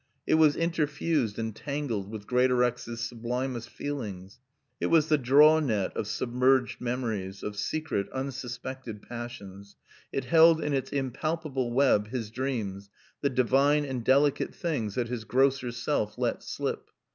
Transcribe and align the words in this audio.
It 0.25 0.33
was 0.33 0.55
interfused 0.55 1.37
and 1.37 1.55
tangled 1.55 2.09
with 2.09 2.25
Greatorex's 2.25 3.01
sublimest 3.01 3.69
feelings. 3.69 4.39
It 4.79 4.87
was 4.87 5.09
the 5.09 5.17
draw 5.19 5.59
net 5.59 5.95
of 5.95 6.07
submerged 6.07 6.81
memories, 6.81 7.43
of 7.43 7.55
secret, 7.55 8.09
unsuspected 8.11 9.03
passions. 9.03 9.75
It 10.11 10.23
held 10.25 10.59
in 10.59 10.73
its 10.73 10.91
impalpable 10.91 11.71
web 11.71 12.07
his 12.07 12.31
dreams, 12.31 12.89
the 13.21 13.29
divine 13.29 13.85
and 13.85 14.03
delicate 14.03 14.55
things 14.55 14.95
that 14.95 15.09
his 15.09 15.23
grosser 15.23 15.71
self 15.71 16.17
let 16.17 16.41
slip. 16.41 16.89